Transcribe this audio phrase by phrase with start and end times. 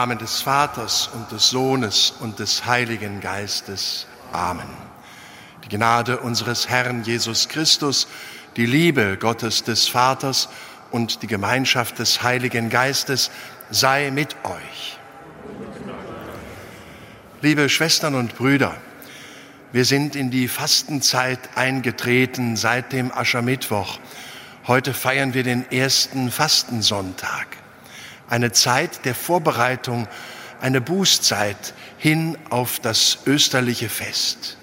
[0.00, 4.06] Namen des Vaters und des Sohnes und des Heiligen Geistes.
[4.32, 4.70] Amen.
[5.62, 8.08] Die Gnade unseres Herrn Jesus Christus,
[8.56, 10.48] die Liebe Gottes des Vaters
[10.90, 13.30] und die Gemeinschaft des Heiligen Geistes
[13.70, 14.98] sei mit euch.
[17.42, 18.74] Liebe Schwestern und Brüder,
[19.70, 23.98] wir sind in die Fastenzeit eingetreten seit dem Aschermittwoch.
[24.66, 27.49] Heute feiern wir den ersten Fastensonntag
[28.30, 30.08] eine Zeit der Vorbereitung,
[30.60, 34.56] eine Bußzeit hin auf das österliche Fest.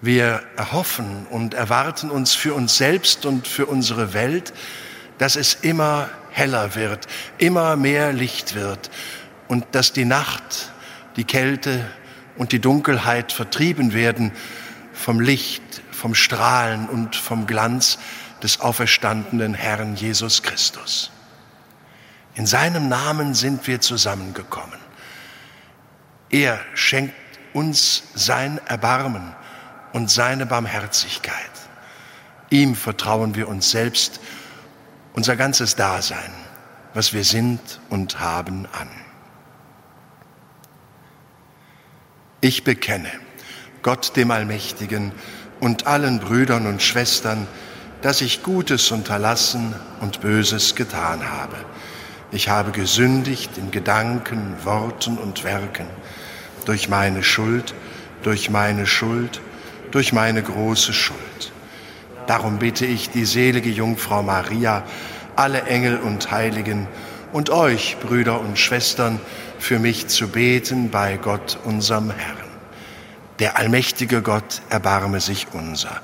[0.00, 4.54] Wir erhoffen und erwarten uns für uns selbst und für unsere Welt,
[5.18, 7.06] dass es immer heller wird,
[7.36, 8.90] immer mehr Licht wird
[9.48, 10.72] und dass die Nacht,
[11.16, 11.84] die Kälte
[12.38, 14.32] und die Dunkelheit vertrieben werden
[14.94, 17.98] vom Licht, vom Strahlen und vom Glanz
[18.42, 21.10] des auferstandenen Herrn Jesus Christus.
[22.40, 24.78] In seinem Namen sind wir zusammengekommen.
[26.30, 27.12] Er schenkt
[27.52, 29.34] uns sein Erbarmen
[29.92, 31.34] und seine Barmherzigkeit.
[32.48, 34.20] Ihm vertrauen wir uns selbst,
[35.12, 36.32] unser ganzes Dasein,
[36.94, 37.60] was wir sind
[37.90, 38.88] und haben, an.
[42.40, 43.10] Ich bekenne
[43.82, 45.12] Gott dem Allmächtigen
[45.60, 47.46] und allen Brüdern und Schwestern,
[48.00, 51.56] dass ich Gutes unterlassen und Böses getan habe
[52.32, 55.86] ich habe gesündigt in Gedanken, Worten und Werken,
[56.64, 57.74] durch meine Schuld,
[58.22, 59.40] durch meine Schuld,
[59.90, 61.52] durch meine große Schuld.
[62.26, 64.84] Darum bitte ich die selige Jungfrau Maria,
[65.34, 66.86] alle Engel und Heiligen
[67.32, 69.20] und euch, Brüder und Schwestern,
[69.58, 72.36] für mich zu beten bei Gott, unserem Herrn.
[73.40, 76.00] Der allmächtige Gott erbarme sich unser.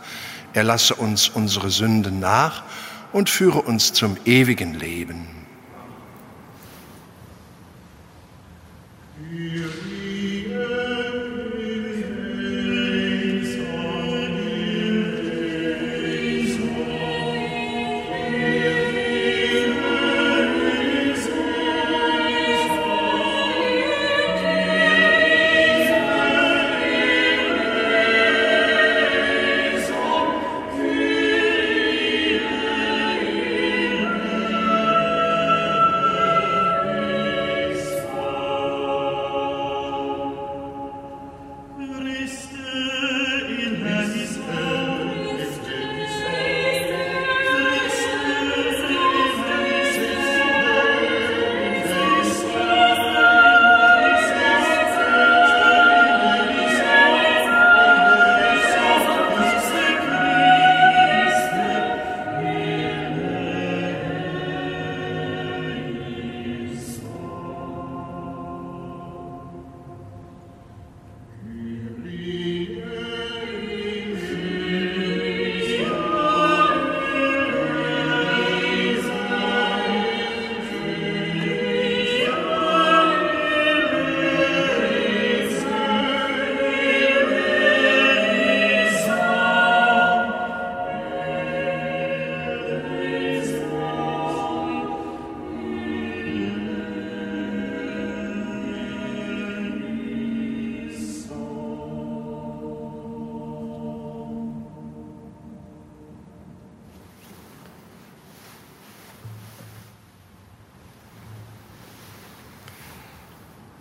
[0.55, 2.65] Er lasse uns unsere Sünden nach
[3.13, 5.36] und führe uns zum ewigen Leben.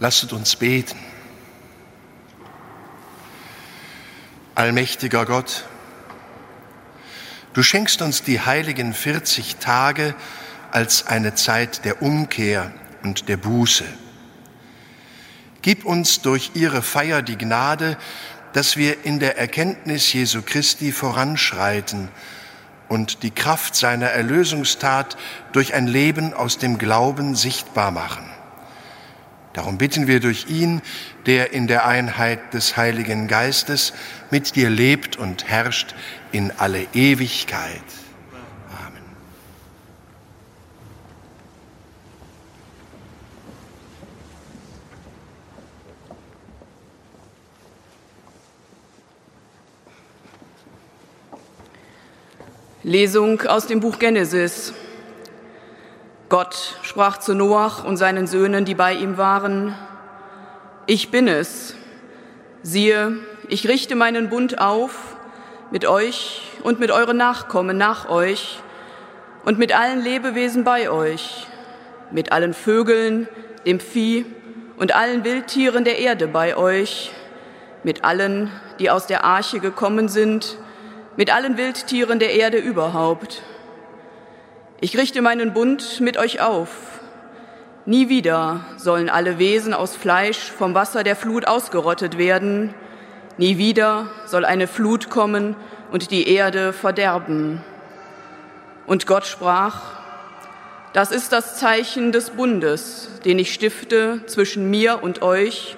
[0.05, 0.99] Lasset uns beten.
[4.53, 5.65] Allmächtiger Gott,
[7.53, 10.13] du schenkst uns die heiligen 40 Tage
[10.69, 12.71] als eine Zeit der Umkehr
[13.01, 13.85] und der Buße.
[15.63, 17.97] Gib uns durch ihre Feier die Gnade,
[18.53, 22.09] dass wir in der Erkenntnis Jesu Christi voranschreiten
[22.89, 25.17] und die Kraft seiner Erlösungstat
[25.51, 28.24] durch ein Leben aus dem Glauben sichtbar machen.
[29.55, 30.81] Darum bitten wir durch ihn,
[31.25, 33.93] der in der Einheit des Heiligen Geistes
[34.29, 35.95] mit dir lebt und herrscht
[36.33, 37.81] in alle Ewigkeit.
[38.85, 39.01] Amen.
[52.83, 54.73] Lesung aus dem Buch Genesis.
[56.35, 59.73] Gott sprach zu Noach und seinen Söhnen, die bei ihm waren,
[60.85, 61.75] ich bin es.
[62.61, 63.13] Siehe,
[63.47, 65.15] ich richte meinen Bund auf
[65.71, 68.59] mit euch und mit euren Nachkommen nach euch
[69.45, 71.47] und mit allen Lebewesen bei euch,
[72.11, 73.29] mit allen Vögeln,
[73.65, 74.25] dem Vieh
[74.75, 77.13] und allen Wildtieren der Erde bei euch,
[77.85, 80.57] mit allen, die aus der Arche gekommen sind,
[81.15, 83.41] mit allen Wildtieren der Erde überhaupt.
[84.81, 86.69] Ich richte meinen Bund mit euch auf.
[87.85, 92.73] Nie wieder sollen alle Wesen aus Fleisch vom Wasser der Flut ausgerottet werden.
[93.37, 95.55] Nie wieder soll eine Flut kommen
[95.93, 97.63] und die Erde verderben.
[98.85, 99.81] Und Gott sprach,
[100.91, 105.77] das ist das Zeichen des Bundes, den ich stifte zwischen mir und euch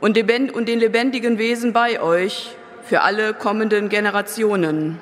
[0.00, 5.00] und den lebendigen Wesen bei euch für alle kommenden Generationen.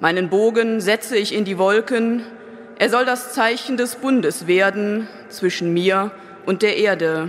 [0.00, 2.24] Meinen Bogen setze ich in die Wolken,
[2.78, 6.10] er soll das Zeichen des Bundes werden zwischen mir
[6.46, 7.28] und der Erde.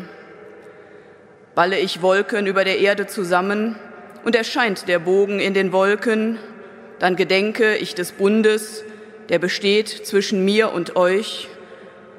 [1.54, 3.76] Balle ich Wolken über der Erde zusammen
[4.24, 6.40] und erscheint der Bogen in den Wolken,
[6.98, 8.86] dann gedenke ich des Bundes,
[9.28, 11.50] der besteht zwischen mir und euch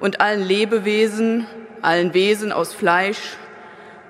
[0.01, 1.47] und allen Lebewesen,
[1.81, 3.39] allen Wesen aus Fleisch,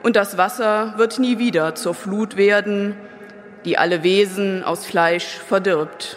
[0.02, 2.96] und das Wasser wird nie wieder zur Flut werden,
[3.64, 6.16] die alle Wesen aus Fleisch verdirbt.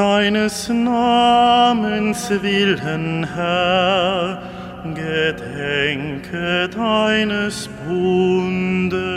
[0.00, 4.40] Deines Namens willen, Herr,
[4.94, 9.10] gedenke deines Bundes.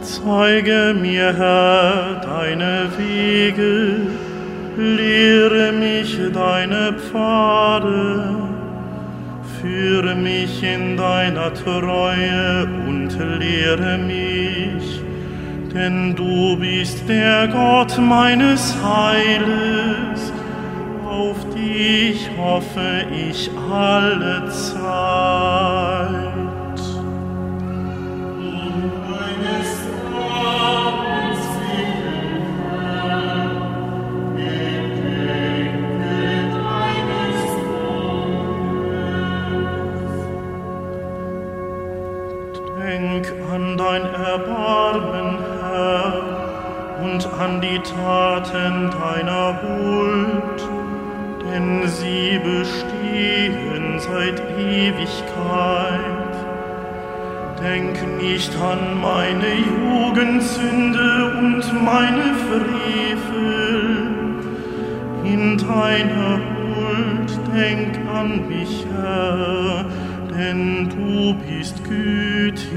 [0.00, 3.97] Zeige mir, Herr, deine Wege,
[4.78, 8.36] lehre mich deine Pfade,
[9.60, 15.02] führe mich in deiner Treue und lehre mich,
[15.74, 20.32] denn du bist der Gott meines Heiles,
[21.04, 24.77] auf dich hoffe ich alle Zeit.
[52.48, 56.34] Bestehen seit Ewigkeit.
[57.60, 64.08] Denk nicht an meine Jugendsünde und meine Frevel.
[65.24, 69.84] In deiner Huld denk an mich, Herr,
[70.30, 72.68] denn du bist gütig.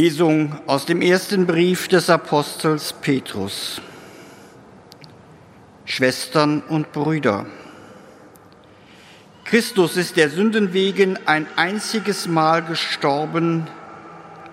[0.00, 3.80] Lesung aus dem ersten Brief des Apostels Petrus.
[5.86, 7.46] Schwestern und Brüder,
[9.44, 13.66] Christus ist der Sünden wegen ein einziges Mal gestorben,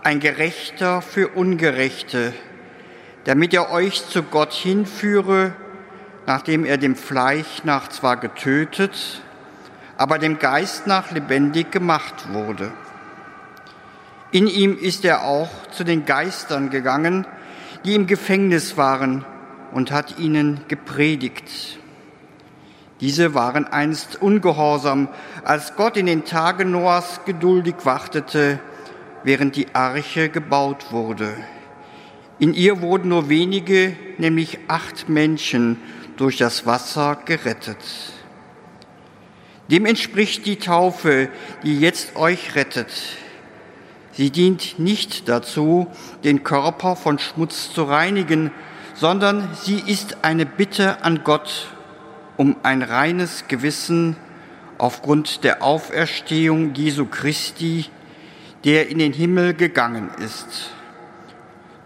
[0.02, 2.34] ein Gerechter für Ungerechte,
[3.26, 5.54] damit er euch zu Gott hinführe,
[6.26, 9.22] nachdem er dem Fleisch nach zwar getötet,
[9.96, 12.72] aber dem Geist nach lebendig gemacht wurde.
[14.36, 17.26] In ihm ist er auch zu den Geistern gegangen,
[17.86, 19.24] die im Gefängnis waren,
[19.72, 21.80] und hat ihnen gepredigt.
[23.00, 25.08] Diese waren einst ungehorsam,
[25.46, 28.60] als Gott in den Tagen Noahs geduldig wartete,
[29.24, 31.34] während die Arche gebaut wurde.
[32.38, 35.80] In ihr wurden nur wenige, nämlich acht Menschen,
[36.18, 37.78] durch das Wasser gerettet.
[39.72, 41.30] Dem entspricht die Taufe,
[41.64, 42.92] die jetzt euch rettet.
[44.16, 45.88] Sie dient nicht dazu,
[46.24, 48.52] den Körper von Schmutz zu reinigen,
[48.94, 51.68] sondern sie ist eine Bitte an Gott
[52.38, 54.16] um ein reines Gewissen
[54.78, 57.86] aufgrund der Auferstehung Jesu Christi,
[58.64, 60.72] der in den Himmel gegangen ist.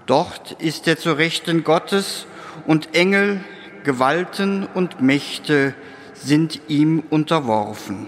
[0.05, 2.25] Dort ist er zu Rechten Gottes
[2.65, 3.43] und Engel,
[3.83, 5.74] Gewalten und Mächte
[6.13, 8.07] sind ihm unterworfen.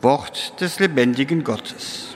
[0.00, 2.13] Wort des lebendigen Gottes.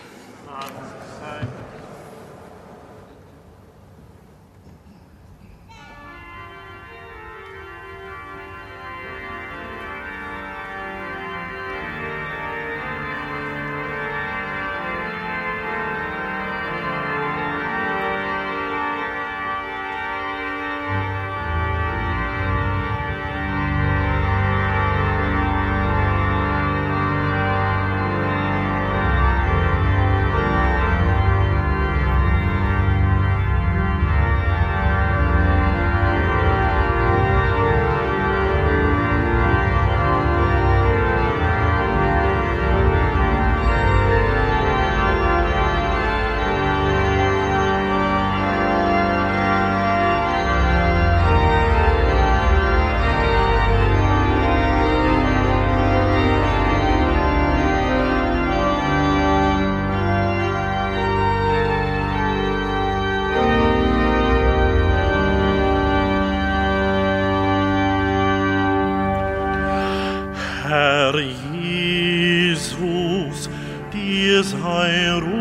[71.08, 71.20] Herr
[71.54, 73.48] Jesus,
[73.90, 75.37] dir sei Ruhe.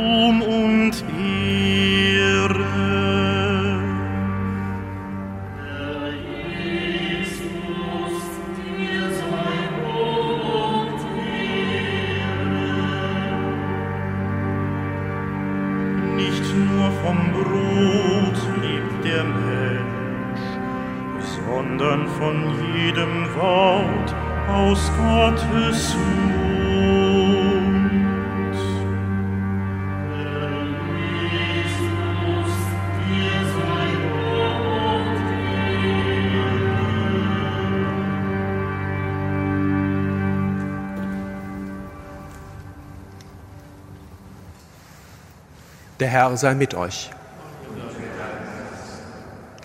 [46.08, 47.10] Der Herr sei mit euch.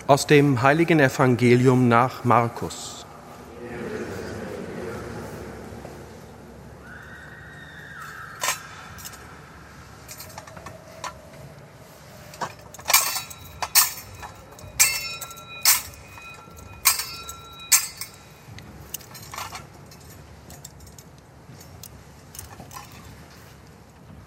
[0.07, 3.05] Aus dem heiligen Evangelium nach Markus.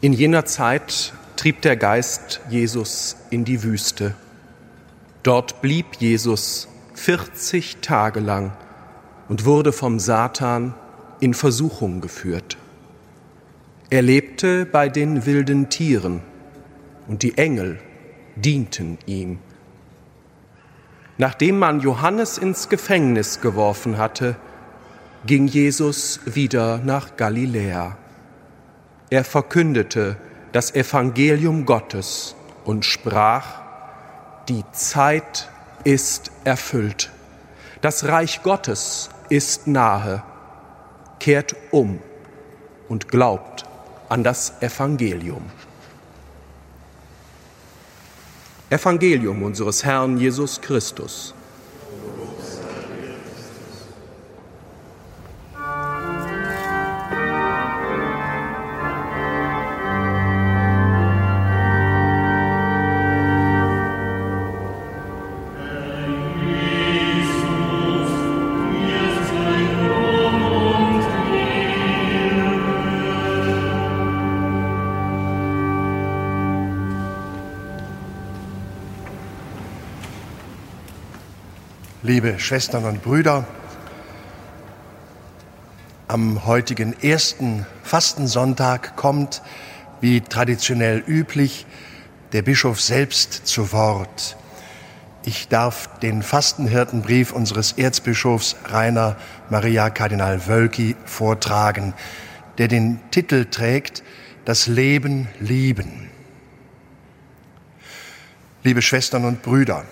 [0.01, 1.13] In jener Zeit
[1.47, 4.15] trieb der Geist Jesus in die Wüste.
[5.23, 8.51] Dort blieb Jesus 40 Tage lang
[9.29, 10.75] und wurde vom Satan
[11.21, 12.59] in Versuchung geführt.
[13.91, 16.21] Er lebte bei den wilden Tieren
[17.07, 17.79] und die Engel
[18.35, 19.39] dienten ihm.
[21.17, 24.35] Nachdem man Johannes ins Gefängnis geworfen hatte,
[25.27, 27.97] ging Jesus wieder nach Galiläa.
[29.11, 30.17] Er verkündete
[30.57, 33.61] das Evangelium Gottes und sprach,
[34.49, 35.51] die Zeit
[35.85, 37.11] ist erfüllt,
[37.83, 40.23] das Reich Gottes ist nahe,
[41.21, 41.99] kehrt um
[42.89, 43.67] und glaubt
[44.09, 45.43] an das Evangelium.
[48.71, 51.35] Evangelium unseres Herrn Jesus Christus.
[82.17, 83.47] Liebe Schwestern und Brüder,
[86.09, 89.43] am heutigen ersten Fastensonntag kommt,
[90.01, 91.67] wie traditionell üblich,
[92.33, 94.39] der Bischof selbst zu Wort.
[95.27, 99.17] Ich darf den Fastenhirtenbrief unseres Erzbischofs Rainer
[99.51, 101.93] Maria Kardinal Wölki vortragen,
[102.57, 104.03] der den Titel trägt
[104.47, 106.09] Das Leben lieben.
[108.65, 109.85] Liebe Schwestern und Brüder,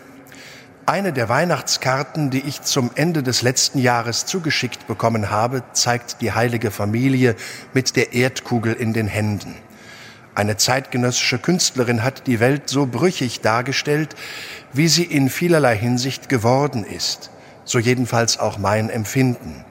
[0.87, 6.33] eine der Weihnachtskarten, die ich zum Ende des letzten Jahres zugeschickt bekommen habe, zeigt die
[6.33, 7.37] heilige Familie
[7.73, 9.55] mit der Erdkugel in den Händen.
[10.35, 14.17] Eine zeitgenössische Künstlerin hat die Welt so brüchig dargestellt,
[14.73, 17.31] wie sie in vielerlei Hinsicht geworden ist,
[17.65, 19.65] so jedenfalls auch mein Empfinden.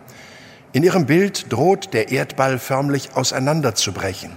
[0.71, 4.31] In ihrem Bild droht der Erdball förmlich auseinanderzubrechen.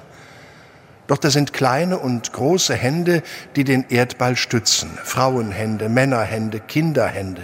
[1.06, 3.22] Doch da sind kleine und große Hände,
[3.54, 4.90] die den Erdball stützen.
[5.04, 7.42] Frauenhände, Männerhände, Kinderhände.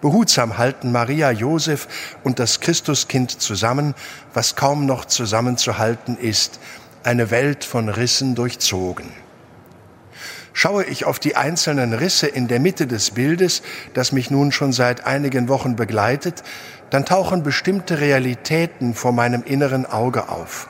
[0.00, 1.86] Behutsam halten Maria, Josef
[2.24, 3.94] und das Christuskind zusammen,
[4.32, 6.58] was kaum noch zusammenzuhalten ist,
[7.02, 9.10] eine Welt von Rissen durchzogen.
[10.52, 13.62] Schaue ich auf die einzelnen Risse in der Mitte des Bildes,
[13.94, 16.42] das mich nun schon seit einigen Wochen begleitet,
[16.90, 20.68] dann tauchen bestimmte Realitäten vor meinem inneren Auge auf.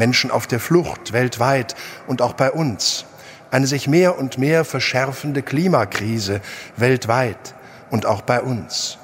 [0.00, 1.74] Menschen auf der Flucht weltweit
[2.06, 3.04] und auch bei uns.
[3.50, 6.40] Eine sich mehr und mehr verschärfende Klimakrise
[6.78, 7.54] weltweit
[7.90, 8.96] und auch bei uns.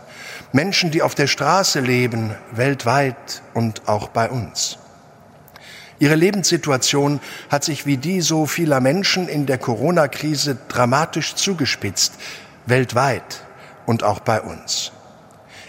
[0.52, 4.78] Menschen, die auf der Straße leben, weltweit und auch bei uns.
[5.98, 12.14] Ihre Lebenssituation hat sich wie die so vieler Menschen in der Corona-Krise dramatisch zugespitzt,
[12.64, 13.44] weltweit
[13.84, 14.92] und auch bei uns.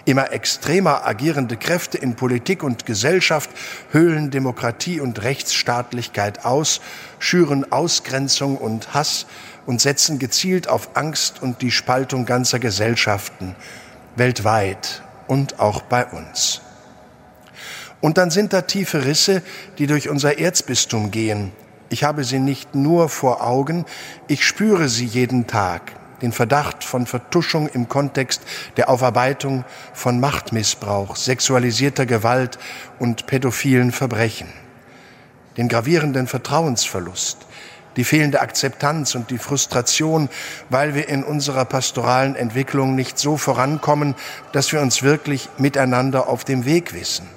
[0.07, 3.49] Immer extremer agierende Kräfte in Politik und Gesellschaft
[3.91, 6.79] höhlen Demokratie und Rechtsstaatlichkeit aus,
[7.19, 9.25] schüren Ausgrenzung und Hass
[9.65, 13.53] und setzen gezielt auf Angst und die Spaltung ganzer Gesellschaften,
[14.15, 16.61] weltweit und auch bei uns.
[17.99, 19.41] Und dann sind da tiefe Risse,
[19.77, 21.51] die durch unser Erzbistum gehen.
[21.89, 23.83] Ich habe sie nicht nur vor Augen,
[24.29, 28.41] ich spüre sie jeden Tag den Verdacht von Vertuschung im Kontext
[28.77, 32.57] der Aufarbeitung von Machtmissbrauch, sexualisierter Gewalt
[32.99, 34.47] und pädophilen Verbrechen,
[35.57, 37.45] den gravierenden Vertrauensverlust,
[37.97, 40.29] die fehlende Akzeptanz und die Frustration,
[40.69, 44.15] weil wir in unserer pastoralen Entwicklung nicht so vorankommen,
[44.51, 47.27] dass wir uns wirklich miteinander auf dem Weg wissen.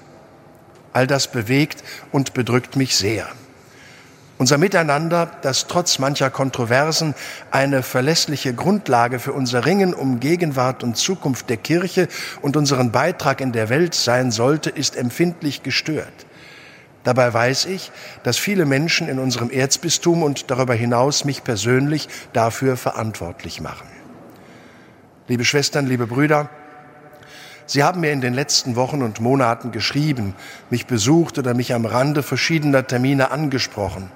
[0.93, 3.27] All das bewegt und bedrückt mich sehr.
[4.41, 7.15] Unser Miteinander, das trotz mancher Kontroversen
[7.51, 12.09] eine verlässliche Grundlage für unser Ringen um Gegenwart und Zukunft der Kirche
[12.41, 16.25] und unseren Beitrag in der Welt sein sollte, ist empfindlich gestört.
[17.05, 22.79] Dabei weiß ich, dass viele Menschen in unserem Erzbistum und darüber hinaus mich persönlich dafür
[22.79, 23.89] verantwortlich machen.
[25.29, 26.49] Liebe Schwestern, liebe Brüder,
[27.71, 30.35] Sie haben mir in den letzten Wochen und Monaten geschrieben,
[30.71, 34.11] mich besucht oder mich am Rande verschiedener Termine angesprochen.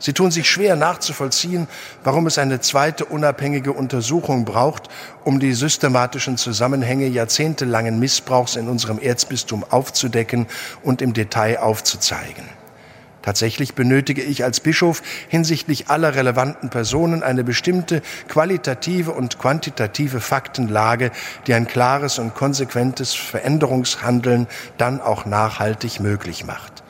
[0.00, 1.68] Sie tun sich schwer nachzuvollziehen,
[2.02, 4.88] warum es eine zweite unabhängige Untersuchung braucht,
[5.22, 10.48] um die systematischen Zusammenhänge jahrzehntelangen Missbrauchs in unserem Erzbistum aufzudecken
[10.82, 12.59] und im Detail aufzuzeigen.
[13.22, 21.10] Tatsächlich benötige ich als Bischof hinsichtlich aller relevanten Personen eine bestimmte qualitative und quantitative Faktenlage,
[21.46, 24.46] die ein klares und konsequentes Veränderungshandeln
[24.78, 26.82] dann auch nachhaltig möglich macht.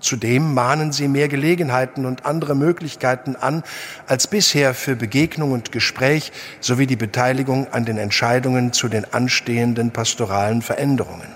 [0.00, 3.62] Zudem mahnen sie mehr Gelegenheiten und andere Möglichkeiten an
[4.06, 9.90] als bisher für Begegnung und Gespräch sowie die Beteiligung an den Entscheidungen zu den anstehenden
[9.90, 11.28] pastoralen Veränderungen.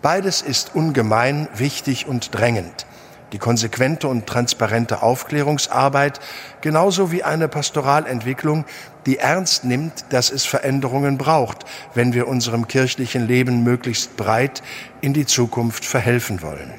[0.00, 2.86] Beides ist ungemein wichtig und drängend
[3.34, 6.20] die konsequente und transparente Aufklärungsarbeit,
[6.60, 8.64] genauso wie eine Pastoralentwicklung,
[9.06, 14.62] die ernst nimmt, dass es Veränderungen braucht, wenn wir unserem kirchlichen Leben möglichst breit
[15.00, 16.72] in die Zukunft verhelfen wollen.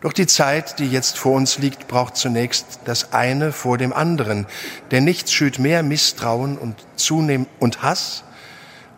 [0.00, 4.46] Doch die Zeit, die jetzt vor uns liegt, braucht zunächst das eine vor dem anderen,
[4.92, 8.22] denn nichts schürt mehr Misstrauen und Zunehm und Hass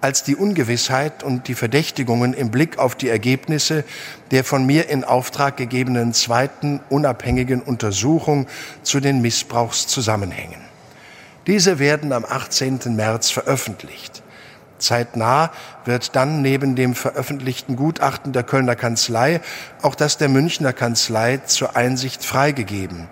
[0.07, 3.83] als die Ungewissheit und die Verdächtigungen im Blick auf die Ergebnisse
[4.31, 8.47] der von mir in Auftrag gegebenen zweiten unabhängigen Untersuchung
[8.85, 10.61] zu den Missbrauchszusammenhängen.
[11.49, 12.95] Diese werden am 18.
[12.95, 14.23] März veröffentlicht.
[14.79, 15.51] Zeitnah
[15.85, 19.41] wird dann neben dem veröffentlichten Gutachten der Kölner Kanzlei
[19.83, 23.09] auch das der Münchner Kanzlei zur Einsicht freigegeben.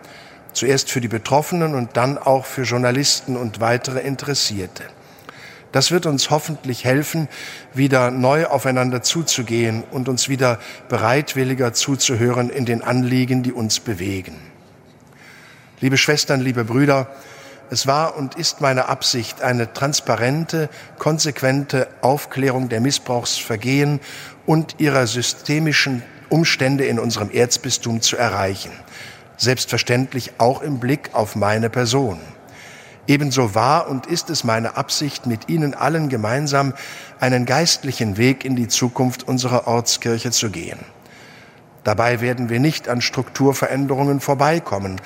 [0.52, 4.84] Zuerst für die Betroffenen und dann auch für Journalisten und weitere Interessierte.
[5.74, 7.26] Das wird uns hoffentlich helfen,
[7.72, 14.36] wieder neu aufeinander zuzugehen und uns wieder bereitwilliger zuzuhören in den Anliegen, die uns bewegen.
[15.80, 17.08] Liebe Schwestern, liebe Brüder,
[17.70, 23.98] Es war und ist meine Absicht, eine transparente, konsequente Aufklärung der Missbrauchsvergehen
[24.46, 28.70] und ihrer systemischen Umstände in unserem Erzbistum zu erreichen.
[29.38, 32.20] Selbstverständlich auch im Blick auf meine Person.
[33.06, 36.72] Ebenso war und ist es meine Absicht, mit Ihnen allen gemeinsam
[37.20, 40.78] einen geistlichen Weg in die Zukunft unserer Ortskirche zu gehen.
[41.84, 45.00] Dabei werden wir nicht an Strukturveränderungen vorbeikommen,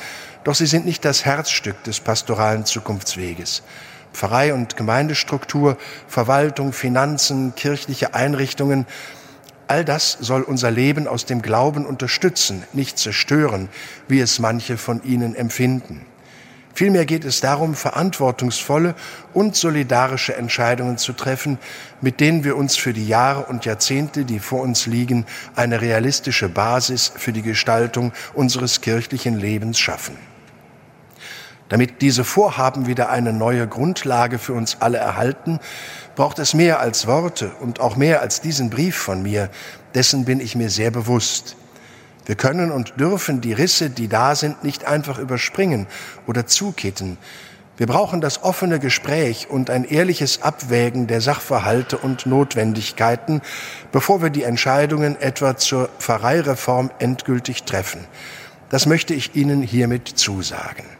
[0.44, 3.64] doch sie sind nicht das Herzstück des pastoralen Zukunftsweges.
[4.12, 8.86] Pfarrei und Gemeindestruktur, Verwaltung, Finanzen, kirchliche Einrichtungen,
[9.66, 13.68] all das soll unser Leben aus dem Glauben unterstützen, nicht zerstören,
[14.06, 16.06] wie es manche von ihnen empfinden.
[16.78, 18.94] Vielmehr geht es darum, verantwortungsvolle
[19.34, 21.58] und solidarische Entscheidungen zu treffen,
[22.00, 26.48] mit denen wir uns für die Jahre und Jahrzehnte, die vor uns liegen, eine realistische
[26.48, 30.16] Basis für die Gestaltung unseres kirchlichen Lebens schaffen.
[31.68, 35.58] Damit diese Vorhaben wieder eine neue Grundlage für uns alle erhalten,
[36.14, 39.50] braucht es mehr als Worte und auch mehr als diesen Brief von mir.
[39.96, 41.56] Dessen bin ich mir sehr bewusst.
[42.28, 45.86] Wir können und dürfen die Risse, die da sind, nicht einfach überspringen
[46.26, 47.16] oder zukitten.
[47.78, 53.40] Wir brauchen das offene Gespräch und ein ehrliches Abwägen der Sachverhalte und Notwendigkeiten,
[53.92, 58.04] bevor wir die Entscheidungen etwa zur Pfarreireform endgültig treffen.
[58.68, 60.97] Das möchte ich Ihnen hiermit zusagen.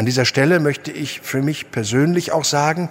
[0.00, 2.88] An dieser Stelle möchte ich für mich persönlich auch sagen,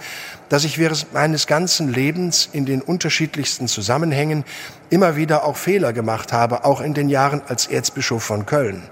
[0.48, 4.46] dass ich während meines ganzen Lebens in den unterschiedlichsten Zusammenhängen
[4.92, 8.84] immer wieder auch Fehler gemacht habe, auch in den Jahren als Erzbischof von Köln.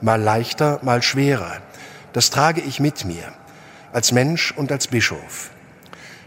[0.00, 1.58] Mal leichter, mal schwerer.
[2.12, 3.32] Das trage ich mit mir,
[3.92, 5.50] als Mensch und als Bischof.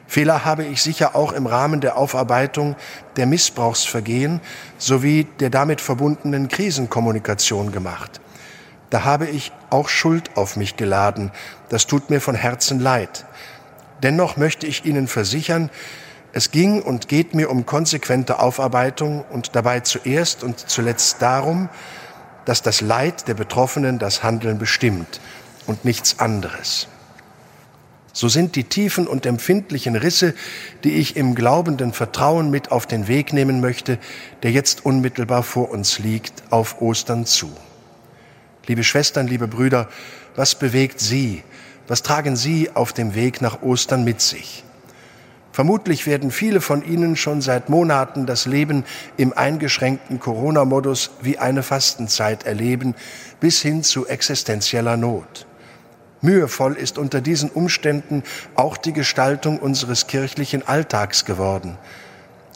[0.08, 2.78] Fehler habe ich sicher auch im Rahmen der Aufarbeitung
[3.18, 4.40] der Missbrauchsvergehen
[4.78, 8.22] sowie der damit verbundenen Krisenkommunikation gemacht.
[8.94, 11.32] Da habe ich auch Schuld auf mich geladen.
[11.70, 13.26] Das tut mir von Herzen leid.
[14.04, 15.72] Dennoch möchte ich Ihnen versichern,
[16.32, 21.70] es ging und geht mir um konsequente Aufarbeitung und dabei zuerst und zuletzt darum,
[22.46, 25.20] dass das Leid der Betroffenen das Handeln bestimmt
[25.66, 26.88] und nichts anderes.
[28.12, 30.36] So sind die tiefen und empfindlichen Risse,
[30.84, 33.98] die ich im glaubenden Vertrauen mit auf den Weg nehmen möchte,
[34.44, 37.52] der jetzt unmittelbar vor uns liegt, auf Ostern zu.
[38.66, 39.90] Liebe Schwestern, liebe Brüder,
[40.36, 41.44] was bewegt Sie?
[41.88, 44.64] Was tragen Sie auf dem Weg nach Ostern mit sich?
[45.52, 48.86] Vermutlich werden viele von Ihnen schon seit Monaten das Leben
[49.18, 52.96] im eingeschränkten Corona-Modus wie eine Fastenzeit erleben,
[53.42, 55.46] bis hin zu existenzieller Not.
[56.22, 58.24] Mühevoll ist unter diesen Umständen
[58.56, 61.78] auch die Gestaltung unseres kirchlichen Alltags geworden.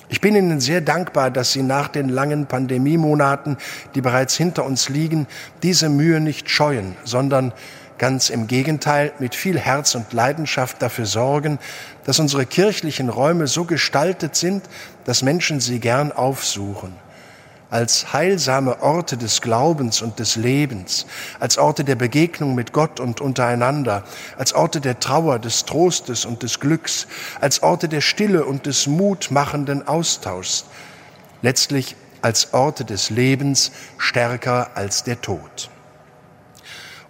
[0.10, 3.58] Ich bin Ihnen sehr dankbar, dass Sie nach den langen Pandemiemonaten,
[3.93, 5.28] die bereits hinter uns liegen,
[5.63, 7.52] diese Mühe nicht scheuen, sondern
[7.98, 11.60] ganz im Gegenteil mit viel Herz und Leidenschaft dafür sorgen,
[12.06, 14.63] dass unsere kirchlichen Räume so gestaltet sind,
[15.06, 16.93] dass Menschen sie gern aufsuchen
[17.70, 21.06] als heilsame Orte des Glaubens und des Lebens,
[21.40, 24.04] als Orte der Begegnung mit Gott und untereinander,
[24.38, 27.08] als Orte der Trauer, des Trostes und des Glücks,
[27.42, 30.66] als Orte der Stille und des mutmachenden Austauschs,
[31.42, 35.70] letztlich als Orte des Lebens stärker als der Tod.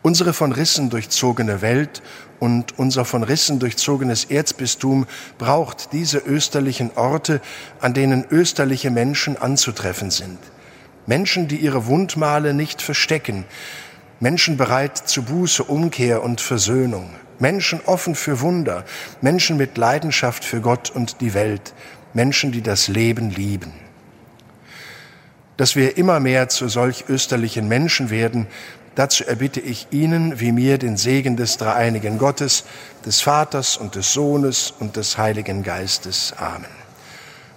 [0.01, 2.01] Unsere von Rissen durchzogene Welt
[2.39, 7.41] und unser von Rissen durchzogenes Erzbistum braucht diese österlichen Orte,
[7.81, 10.39] an denen österliche Menschen anzutreffen sind.
[11.05, 13.45] Menschen, die ihre Wundmale nicht verstecken,
[14.19, 18.83] Menschen bereit zu Buße, Umkehr und Versöhnung, Menschen offen für Wunder,
[19.21, 21.73] Menschen mit Leidenschaft für Gott und die Welt,
[22.13, 23.73] Menschen, die das Leben lieben.
[25.55, 28.47] Dass wir immer mehr zu solch österlichen Menschen werden,
[28.97, 32.63] Dazu erbitte ich Ihnen wie mir den Segen des dreieinigen Gottes,
[33.05, 36.33] des Vaters und des Sohnes und des Heiligen Geistes.
[36.35, 36.65] Amen.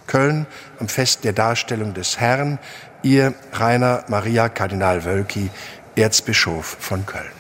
[0.07, 0.47] Köln
[0.81, 2.59] am Fest der Darstellung des Herrn,
[3.03, 5.49] Ihr Rainer Maria Kardinal Wölki,
[5.97, 7.40] Erzbischof von Köln.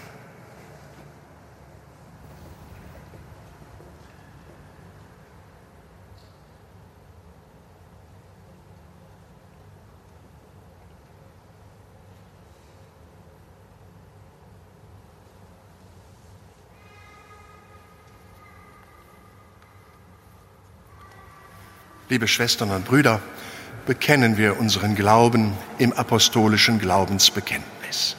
[22.10, 23.20] Liebe Schwestern und Brüder,
[23.86, 28.16] bekennen wir unseren Glauben im apostolischen Glaubensbekenntnis.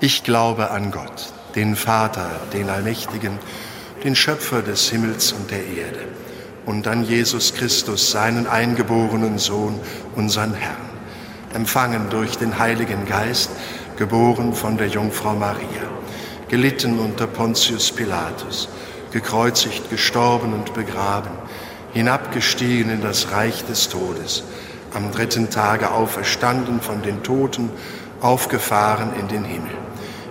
[0.00, 3.38] Ich glaube an Gott, den Vater, den Allmächtigen,
[4.02, 6.06] den Schöpfer des Himmels und der Erde,
[6.64, 9.78] und an Jesus Christus, seinen eingeborenen Sohn,
[10.16, 10.88] unseren Herrn,
[11.52, 13.50] empfangen durch den Heiligen Geist,
[13.98, 15.88] geboren von der Jungfrau Maria
[16.48, 18.68] gelitten unter Pontius Pilatus,
[19.12, 21.32] gekreuzigt, gestorben und begraben,
[21.92, 24.44] hinabgestiegen in das Reich des Todes,
[24.94, 27.70] am dritten Tage auferstanden von den Toten,
[28.20, 29.76] aufgefahren in den Himmel.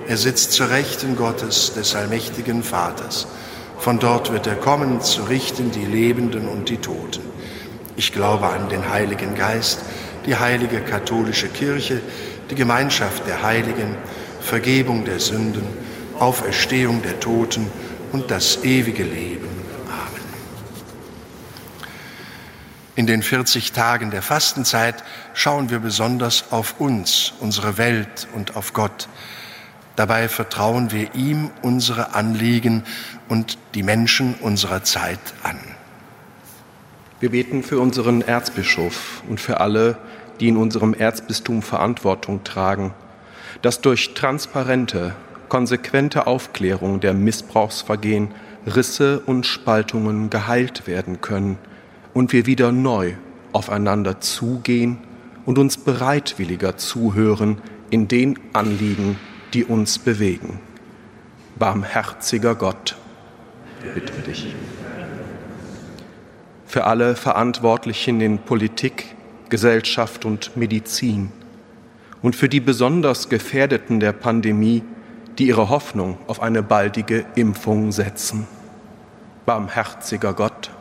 [0.07, 3.27] Er sitzt zur Rechten Gottes, des allmächtigen Vaters.
[3.77, 7.21] Von dort wird er kommen, zu richten die Lebenden und die Toten.
[7.95, 9.79] Ich glaube an den Heiligen Geist,
[10.25, 12.01] die heilige katholische Kirche,
[12.49, 13.95] die Gemeinschaft der Heiligen,
[14.39, 15.63] Vergebung der Sünden,
[16.19, 17.69] Auferstehung der Toten
[18.11, 19.47] und das ewige Leben.
[19.87, 20.23] Amen.
[22.97, 25.03] In den 40 Tagen der Fastenzeit
[25.35, 29.07] schauen wir besonders auf uns, unsere Welt und auf Gott.
[29.95, 32.83] Dabei vertrauen wir ihm unsere Anliegen
[33.29, 35.59] und die Menschen unserer Zeit an.
[37.19, 39.99] Wir beten für unseren Erzbischof und für alle,
[40.39, 42.95] die in unserem Erzbistum Verantwortung tragen,
[43.61, 45.13] dass durch transparente,
[45.49, 48.33] konsequente Aufklärung der Missbrauchsvergehen
[48.65, 51.59] Risse und Spaltungen geheilt werden können
[52.17, 53.13] und wir wieder neu
[53.53, 54.97] aufeinander zugehen
[55.45, 59.19] und uns bereitwilliger zuhören in den Anliegen,
[59.53, 60.59] die uns bewegen.
[61.59, 62.97] Barmherziger Gott,
[63.93, 64.55] bitte dich.
[66.65, 69.15] Für alle Verantwortlichen in Politik,
[69.49, 71.31] Gesellschaft und Medizin
[72.23, 74.81] und für die besonders Gefährdeten der Pandemie,
[75.37, 78.47] die ihre Hoffnung auf eine baldige Impfung setzen.
[79.45, 80.71] Barmherziger Gott.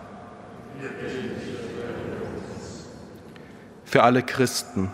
[3.87, 4.90] Für alle Christen,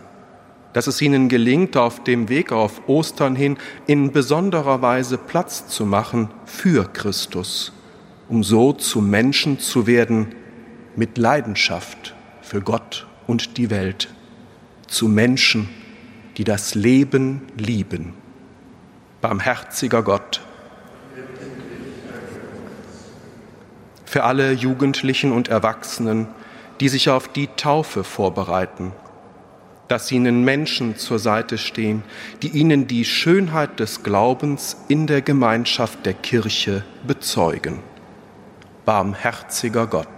[0.75, 5.87] dass es ihnen gelingt, auf dem Weg auf Ostern hin in besonderer Weise Platz zu
[5.87, 7.73] machen für Christus,
[8.29, 10.35] um so zu Menschen zu werden
[10.95, 14.13] mit Leidenschaft für Gott und die Welt,
[14.87, 15.71] zu Menschen,
[16.37, 18.13] die das Leben lieben.
[19.23, 20.43] Barmherziger Gott,
[24.05, 26.27] für alle Jugendlichen und Erwachsenen,
[26.81, 28.93] die sich auf die Taufe vorbereiten,
[29.89, 32.03] dass ihnen Menschen zur Seite stehen,
[32.43, 37.81] die ihnen die Schönheit des Glaubens in der Gemeinschaft der Kirche bezeugen.
[38.85, 40.09] Barmherziger Gott.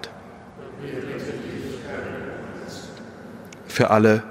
[3.66, 4.22] Für alle,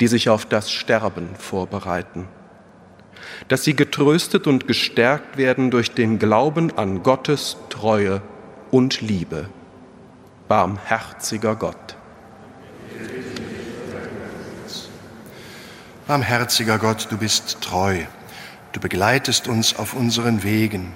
[0.00, 2.28] die sich auf das Sterben vorbereiten,
[3.48, 8.22] dass sie getröstet und gestärkt werden durch den Glauben an Gottes Treue
[8.70, 9.48] und Liebe.
[10.52, 11.96] Barmherziger Gott.
[16.06, 18.04] Barmherziger Gott, du bist treu,
[18.72, 20.92] du begleitest uns auf unseren Wegen.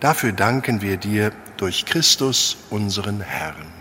[0.00, 3.75] Dafür danken wir dir durch Christus, unseren Herrn.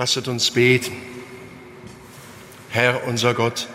[0.00, 0.96] Lasset uns beten.
[2.70, 3.68] Herr unser Gott,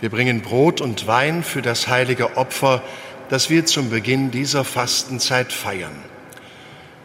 [0.00, 2.82] wir bringen Brot und Wein für das heilige Opfer,
[3.30, 5.96] das wir zum Beginn dieser Fastenzeit feiern.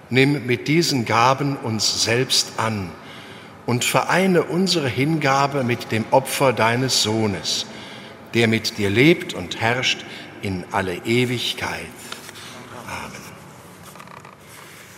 [0.10, 2.92] Nimm mit diesen Gaben uns selbst an
[3.66, 7.66] und vereine unsere Hingabe mit dem Opfer deines Sohnes,
[8.34, 10.04] der mit dir lebt und herrscht
[10.42, 11.80] in alle Ewigkeit.
[12.88, 13.22] Amen.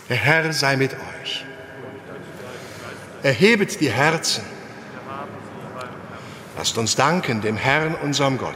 [0.08, 1.44] Der Herr sei mit euch.
[3.22, 4.44] Erhebet die Herzen.
[6.56, 8.54] Lasst uns danken dem Herrn, unserem Gott.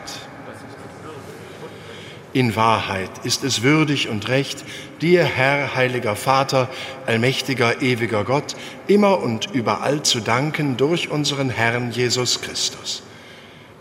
[2.33, 4.65] In Wahrheit ist es würdig und recht,
[5.01, 6.69] dir, Herr, heiliger Vater,
[7.07, 8.57] allmächtiger, ewiger Gott,
[8.87, 13.03] immer und überall zu danken durch unseren Herrn Jesus Christus.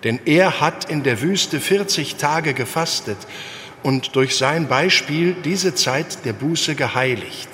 [0.04, 3.18] Denn er hat in der Wüste 40 Tage gefastet
[3.84, 7.50] und durch sein Beispiel diese Zeit der Buße geheiligt.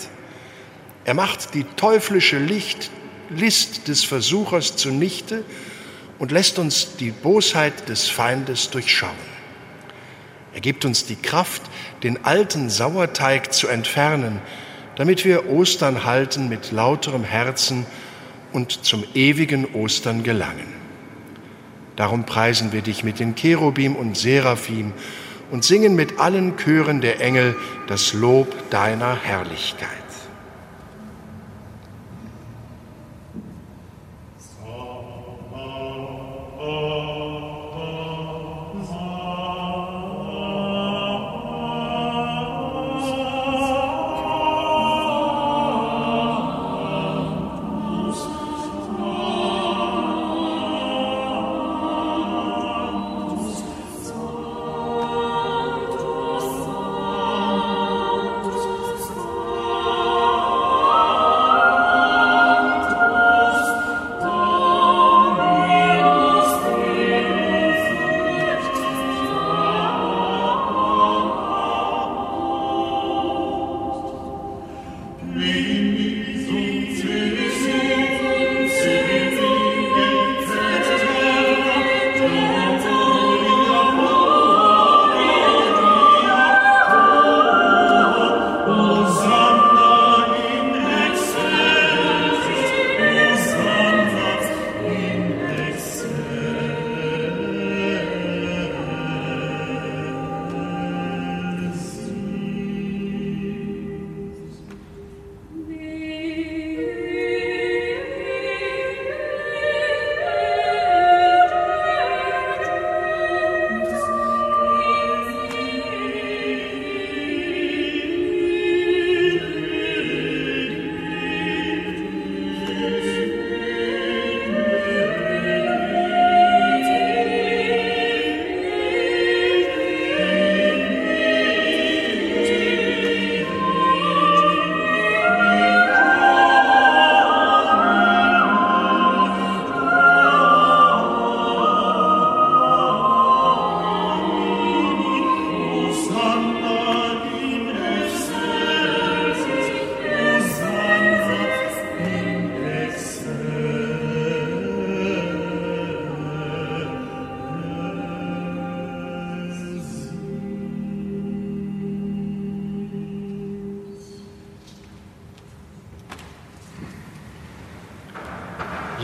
[1.05, 2.91] Er macht die teuflische Licht,
[3.29, 5.43] List des Versuchers zunichte
[6.17, 9.29] und lässt uns die Bosheit des Feindes durchschauen.
[10.53, 11.61] Er gibt uns die Kraft,
[12.03, 14.41] den alten Sauerteig zu entfernen,
[14.95, 17.85] damit wir Ostern halten mit lauterem Herzen
[18.51, 20.73] und zum ewigen Ostern gelangen.
[21.95, 24.93] Darum preisen wir dich mit den Cherubim und Seraphim
[25.51, 27.55] und singen mit allen Chören der Engel
[27.87, 30.08] das Lob deiner Herrlichkeit.
[36.71, 37.18] Oh.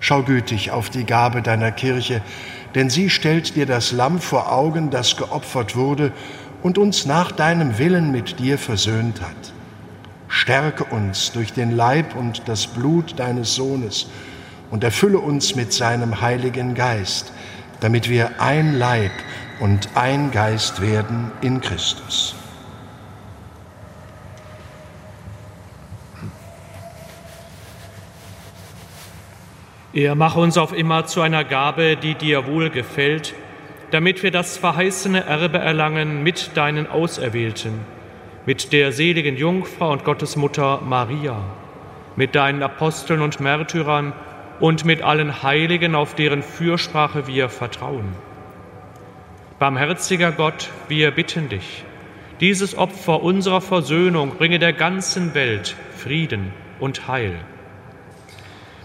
[0.00, 2.22] Schau gütig auf die Gabe deiner Kirche,
[2.74, 6.12] denn sie stellt dir das Lamm vor Augen, das geopfert wurde
[6.62, 9.52] und uns nach deinem Willen mit dir versöhnt hat.
[10.28, 14.08] Stärke uns durch den Leib und das Blut deines Sohnes
[14.70, 17.32] und erfülle uns mit seinem Heiligen Geist,
[17.80, 19.12] damit wir ein Leib
[19.60, 22.37] und ein Geist werden in Christus.
[29.94, 33.34] Er mache uns auf immer zu einer Gabe, die dir wohl gefällt,
[33.90, 37.80] damit wir das verheißene Erbe erlangen mit deinen Auserwählten,
[38.44, 41.40] mit der seligen Jungfrau und Gottesmutter Maria,
[42.16, 44.12] mit deinen Aposteln und Märtyrern
[44.60, 48.12] und mit allen Heiligen, auf deren Fürsprache wir vertrauen.
[49.58, 51.84] Barmherziger Gott, wir bitten dich,
[52.40, 57.40] dieses Opfer unserer Versöhnung bringe der ganzen Welt Frieden und Heil.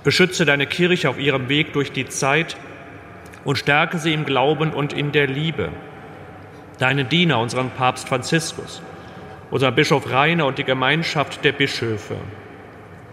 [0.04, 2.58] Beschütze deine Kirche auf ihrem Weg durch die Zeit
[3.46, 5.70] und stärke sie im Glauben und in der Liebe.
[6.80, 8.82] Deinen Diener, unseren Papst Franziskus,
[9.52, 12.16] unseren Bischof Rainer und die Gemeinschaft der Bischöfe,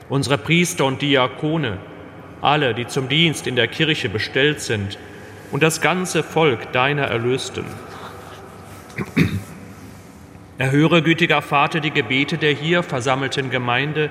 [0.09, 1.78] unsere Priester und Diakone,
[2.41, 4.99] alle, die zum Dienst in der Kirche bestellt sind,
[5.53, 7.64] und das ganze Volk deiner Erlösten.
[10.59, 14.11] Erhöre, gütiger Vater, die Gebete der hier versammelten Gemeinde,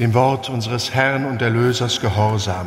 [0.00, 2.66] Dem Wort unseres Herrn und Erlösers gehorsam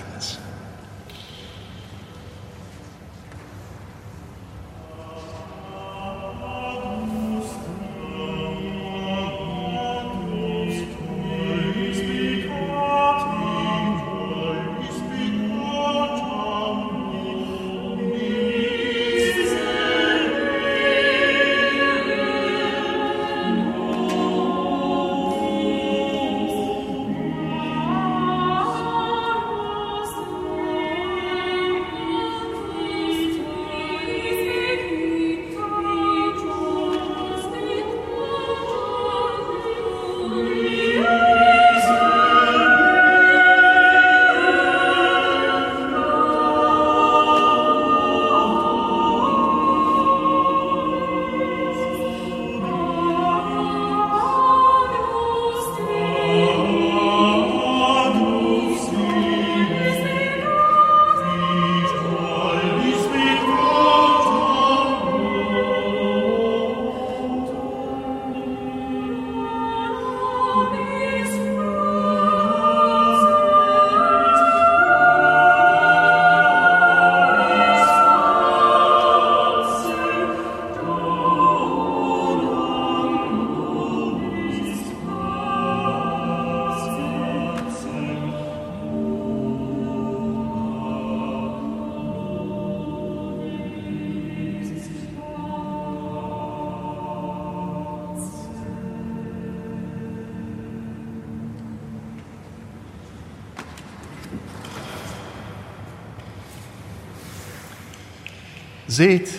[108.91, 109.29] Seht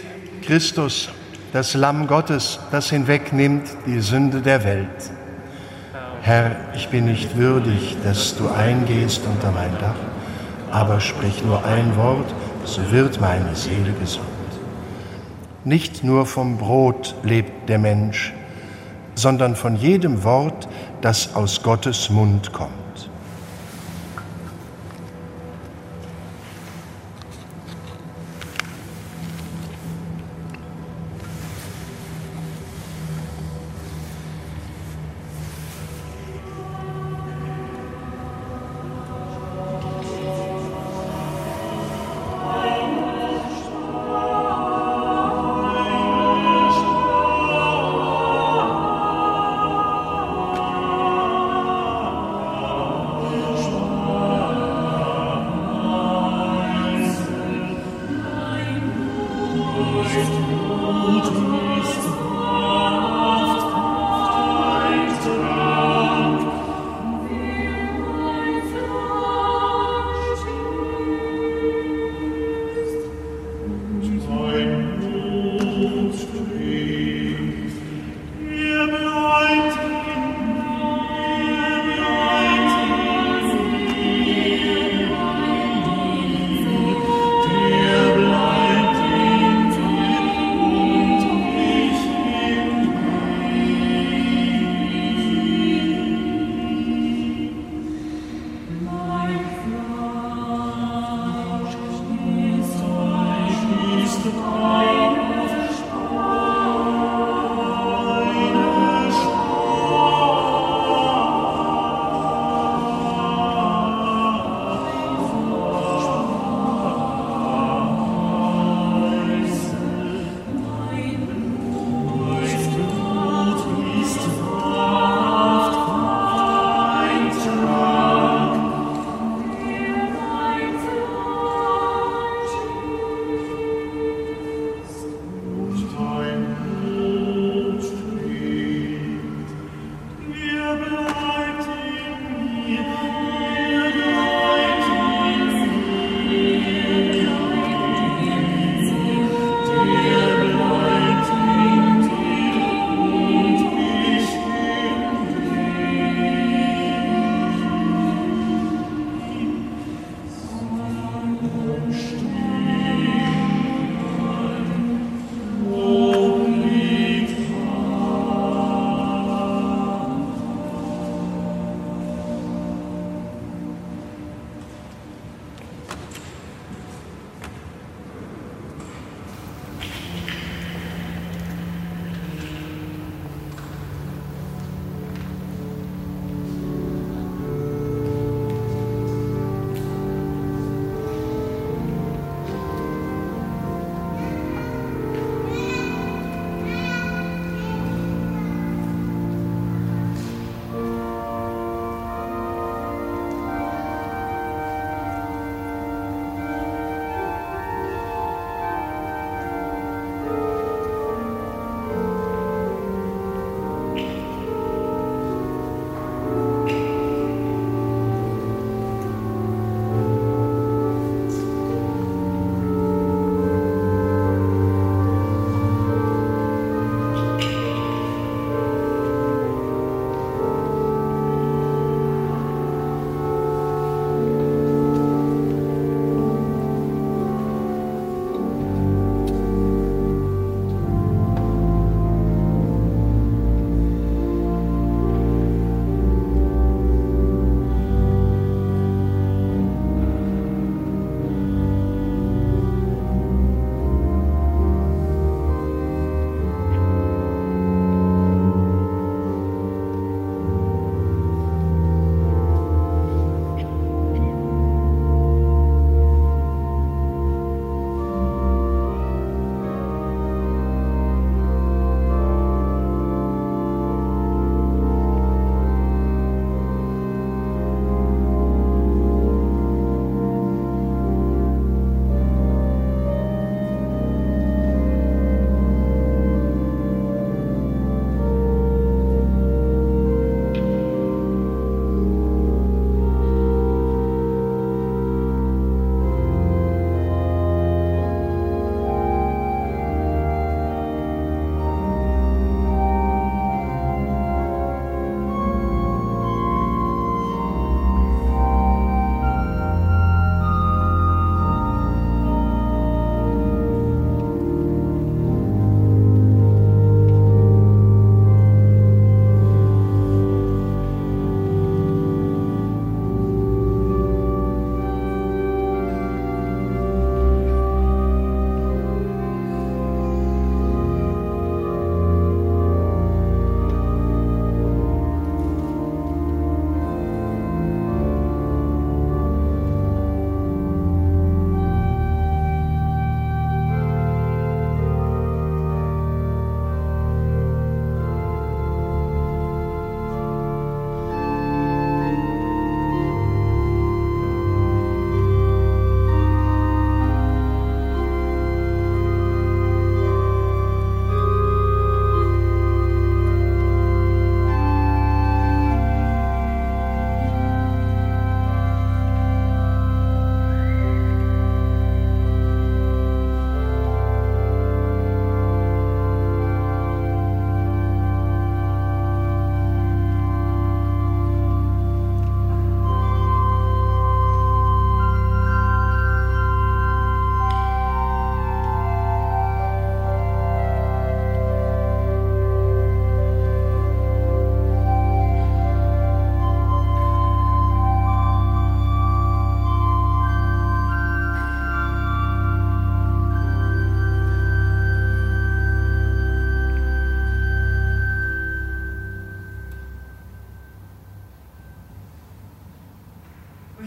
[0.41, 1.11] Christus,
[1.53, 5.11] das Lamm Gottes, das hinwegnimmt die Sünde der Welt.
[6.23, 9.95] Herr, ich bin nicht würdig, dass du eingehst unter mein Dach,
[10.71, 12.35] aber sprich nur ein Wort,
[12.65, 14.25] so wird meine Seele gesund.
[15.65, 18.33] Nicht nur vom Brot lebt der Mensch,
[19.17, 20.67] sondern von jedem Wort,
[21.03, 22.82] das aus Gottes Mund kommt.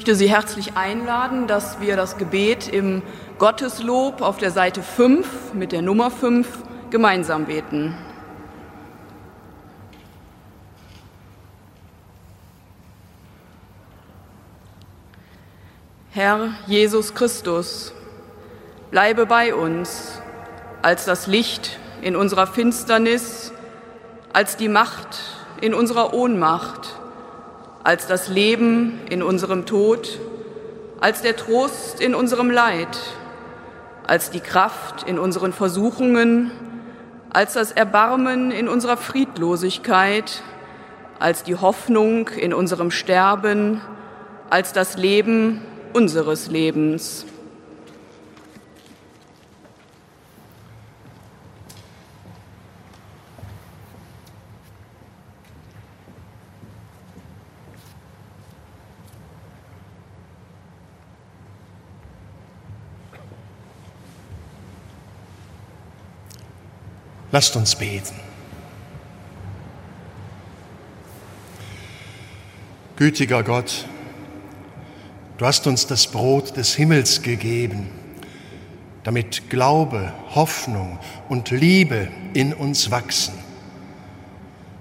[0.05, 3.01] Möchte Sie herzlich einladen, dass wir das Gebet im
[3.39, 6.47] Gotteslob auf der Seite 5 mit der Nummer 5
[6.91, 7.97] gemeinsam beten.
[16.11, 17.91] Herr Jesus Christus,
[18.91, 20.21] bleibe bei uns
[20.83, 23.51] als das Licht in unserer Finsternis,
[24.33, 25.23] als die Macht
[25.61, 26.95] in unserer Ohnmacht,
[27.85, 30.19] als das Leben in unserem Tod,
[30.99, 32.97] als der Trost in unserem Leid,
[34.07, 36.49] als die Kraft in unseren Versuchungen,
[37.29, 40.41] als das Erbarmen in unserer Friedlosigkeit,
[41.19, 43.81] als die Hoffnung in unserem Sterben,
[44.49, 45.61] als das Leben
[45.93, 47.27] unseres Lebens.
[67.35, 68.15] Lasst uns beten.
[72.95, 73.85] Gütiger Gott,
[75.37, 77.89] du hast uns das Brot des Himmels gegeben,
[79.03, 83.33] damit Glaube, Hoffnung und Liebe in uns wachsen.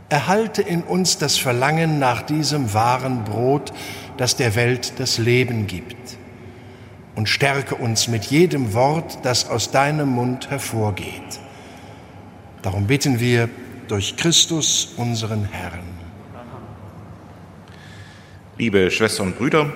[0.08, 3.72] Erhalte in uns das Verlangen nach diesem wahren Brot,
[4.16, 6.18] das der Welt das Leben gibt.
[7.16, 11.40] Und stärke uns mit jedem Wort, das aus deinem Mund hervorgeht.
[12.64, 13.50] Darum bitten wir
[13.88, 15.84] durch Christus, unseren Herrn.
[18.56, 19.70] Liebe Schwestern und Brüder,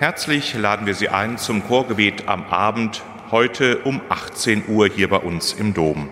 [0.00, 5.16] herzlich laden wir Sie ein zum Chorgebet am Abend heute um 18 Uhr hier bei
[5.16, 6.10] uns im Dom.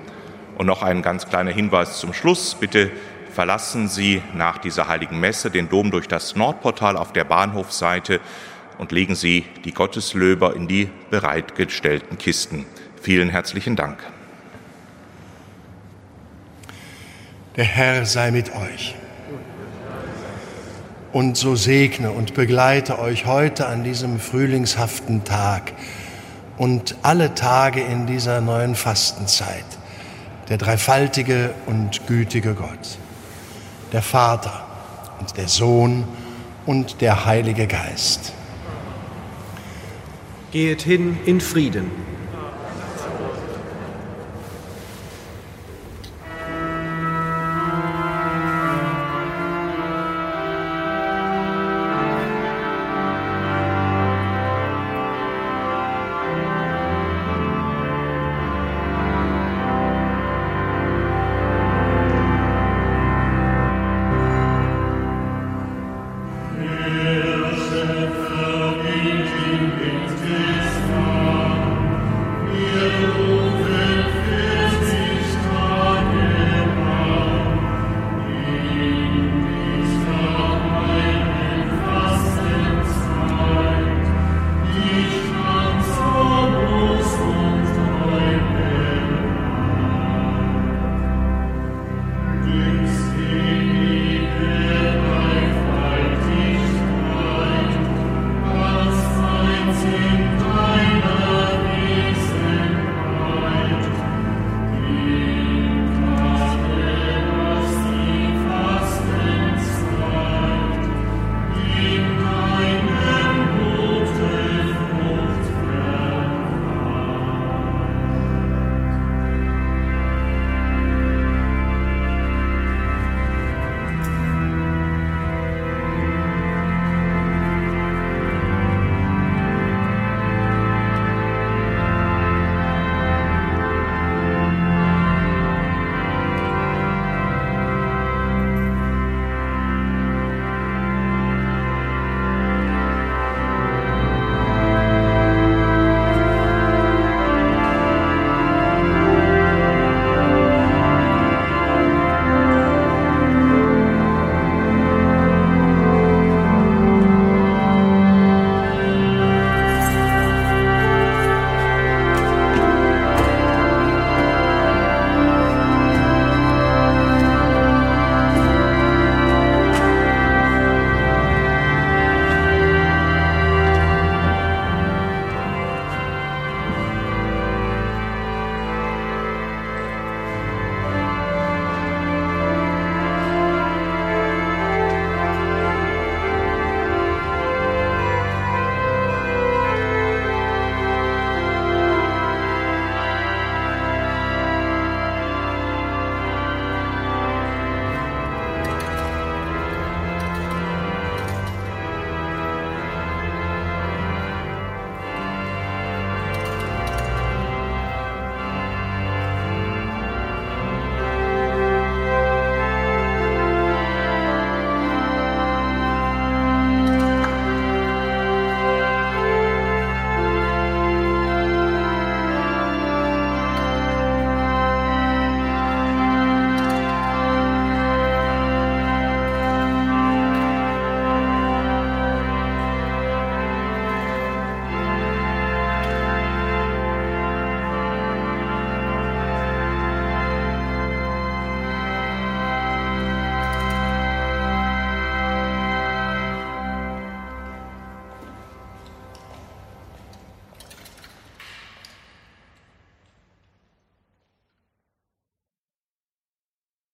[0.56, 2.54] Und noch ein ganz kleiner Hinweis zum Schluss.
[2.54, 2.90] Bitte
[3.30, 8.20] verlassen Sie nach dieser heiligen Messe den Dom durch das Nordportal auf der Bahnhofseite
[8.78, 12.64] und legen Sie die Gotteslöber in die bereitgestellten Kisten.
[13.02, 13.98] Vielen herzlichen Dank.
[17.56, 18.94] Der Herr sei mit euch.
[21.12, 25.72] Und so segne und begleite euch heute an diesem frühlingshaften Tag
[26.56, 29.66] und alle Tage in dieser neuen Fastenzeit
[30.48, 32.98] der dreifaltige und gütige Gott,
[33.92, 34.66] der Vater
[35.20, 36.04] und der Sohn
[36.64, 38.32] und der Heilige Geist.
[40.52, 42.11] Geht hin in Frieden.